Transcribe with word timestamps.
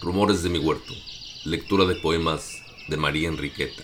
Rumores 0.00 0.44
de 0.44 0.48
mi 0.48 0.58
huerto. 0.58 0.92
Lectura 1.44 1.84
de 1.84 1.96
poemas 1.96 2.62
de 2.88 2.96
María 2.96 3.28
Enriqueta. 3.28 3.82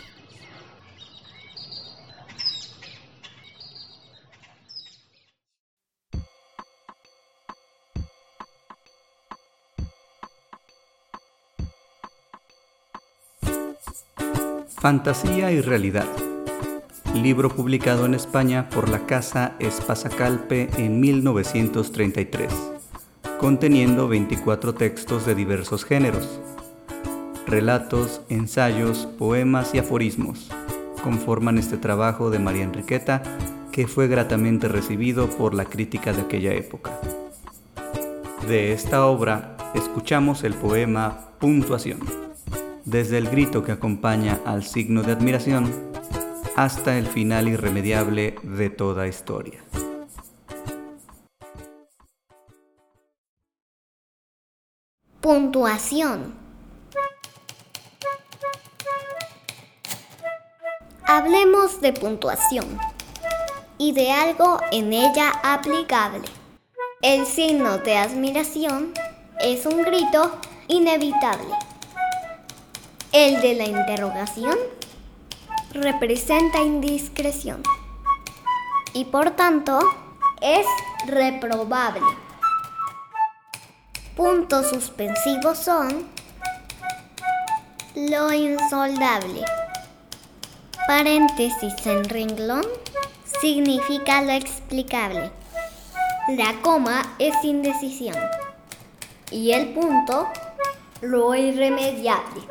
Fantasía 14.80 15.50
y 15.50 15.60
realidad. 15.60 16.06
Libro 17.14 17.48
publicado 17.48 18.06
en 18.06 18.14
España 18.14 18.68
por 18.68 18.88
la 18.88 19.06
Casa 19.06 19.56
Espasacalpe 19.58 20.68
en 20.76 21.00
1933, 21.00 22.73
conteniendo 23.44 24.08
24 24.08 24.72
textos 24.72 25.26
de 25.26 25.34
diversos 25.34 25.84
géneros. 25.84 26.40
Relatos, 27.46 28.22
ensayos, 28.30 29.06
poemas 29.18 29.74
y 29.74 29.78
aforismos 29.78 30.48
conforman 31.02 31.58
este 31.58 31.76
trabajo 31.76 32.30
de 32.30 32.38
María 32.38 32.62
Enriqueta 32.62 33.22
que 33.70 33.86
fue 33.86 34.08
gratamente 34.08 34.66
recibido 34.66 35.28
por 35.28 35.52
la 35.52 35.66
crítica 35.66 36.14
de 36.14 36.22
aquella 36.22 36.54
época. 36.54 36.98
De 38.48 38.72
esta 38.72 39.04
obra 39.04 39.58
escuchamos 39.74 40.42
el 40.42 40.54
poema 40.54 41.28
Puntuación 41.38 42.00
desde 42.86 43.18
el 43.18 43.28
grito 43.28 43.62
que 43.62 43.72
acompaña 43.72 44.40
al 44.46 44.62
signo 44.64 45.02
de 45.02 45.12
admiración 45.12 45.70
hasta 46.56 46.96
el 46.96 47.06
final 47.06 47.48
irremediable 47.48 48.36
de 48.42 48.70
toda 48.70 49.06
historia. 49.06 49.60
Puntuación. 55.24 56.34
Hablemos 61.06 61.80
de 61.80 61.94
puntuación 61.94 62.78
y 63.78 63.92
de 63.92 64.12
algo 64.12 64.60
en 64.70 64.92
ella 64.92 65.32
aplicable. 65.42 66.28
El 67.00 67.24
signo 67.24 67.78
de 67.78 67.96
admiración 67.96 68.92
es 69.40 69.64
un 69.64 69.80
grito 69.80 70.30
inevitable 70.68 71.54
el 73.12 73.40
de 73.40 73.54
la 73.54 73.64
interrogación 73.64 74.58
representa 75.72 76.60
indiscreción 76.60 77.62
y 78.92 79.06
por 79.06 79.30
tanto 79.30 79.78
es 80.42 80.66
reprobable. 81.06 82.23
Puntos 84.16 84.70
suspensivos 84.70 85.58
son 85.58 86.06
lo 87.96 88.32
insoldable. 88.32 89.44
Paréntesis 90.86 91.74
en 91.84 92.04
renglón 92.04 92.62
significa 93.40 94.22
lo 94.22 94.30
explicable. 94.30 95.32
La 96.28 96.54
coma 96.62 97.16
es 97.18 97.34
indecisión 97.42 98.14
y 99.32 99.50
el 99.50 99.74
punto 99.74 100.28
lo 101.00 101.34
irremediable. 101.34 102.42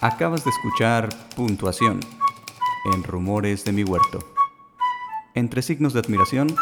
Acabas 0.00 0.42
de 0.42 0.50
escuchar 0.50 1.08
Puntuación 1.36 2.00
en 2.92 3.02
Rumores 3.02 3.64
de 3.64 3.72
mi 3.72 3.84
Huerto. 3.84 4.18
Entre 5.34 5.62
signos 5.62 5.92
de 5.92 6.00
admiración, 6.00 6.54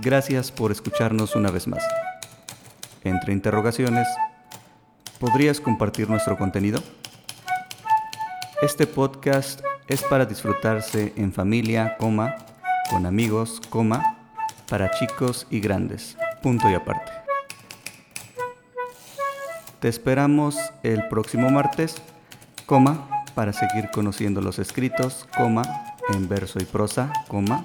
gracias 0.00 0.50
por 0.52 0.72
escucharnos 0.72 1.36
una 1.36 1.50
vez 1.50 1.66
más. 1.68 1.82
Entre 3.04 3.32
interrogaciones, 3.32 4.06
¿podrías 5.18 5.60
compartir 5.60 6.08
nuestro 6.08 6.38
contenido? 6.38 6.82
Este 8.62 8.86
podcast 8.86 9.60
es 9.88 10.02
para 10.04 10.24
disfrutarse 10.24 11.12
en 11.16 11.32
familia, 11.32 11.96
coma, 11.98 12.36
con 12.90 13.06
amigos, 13.06 13.60
coma, 13.68 14.18
para 14.68 14.90
chicos 14.90 15.46
y 15.50 15.60
grandes, 15.60 16.16
punto 16.42 16.70
y 16.70 16.74
aparte. 16.74 17.12
Te 19.80 19.88
esperamos 19.88 20.56
el 20.82 21.08
próximo 21.08 21.50
martes 21.50 21.96
coma, 22.66 23.21
para 23.34 23.52
seguir 23.52 23.90
conociendo 23.92 24.40
los 24.40 24.58
escritos, 24.58 25.26
coma, 25.36 25.62
en 26.12 26.28
verso 26.28 26.58
y 26.60 26.64
prosa, 26.64 27.12
coma, 27.28 27.64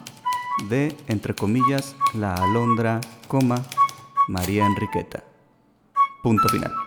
de, 0.69 0.95
entre 1.07 1.35
comillas, 1.35 1.95
la 2.13 2.33
alondra, 2.33 3.01
coma, 3.27 3.61
María 4.27 4.65
Enriqueta. 4.65 5.23
Punto 6.23 6.49
final. 6.49 6.86